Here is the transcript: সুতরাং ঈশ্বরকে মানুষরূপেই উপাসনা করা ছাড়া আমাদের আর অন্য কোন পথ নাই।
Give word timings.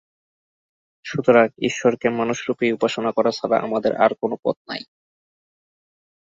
সুতরাং 1.05 1.47
ঈশ্বরকে 1.61 2.07
মানুষরূপেই 2.09 2.71
উপাসনা 2.71 3.11
করা 3.11 3.31
ছাড়া 3.31 3.57
আমাদের 3.59 3.93
আর 3.95 4.11
অন্য 4.13 4.21
কোন 4.21 4.31
পথ 4.43 4.57
নাই। 4.69 4.81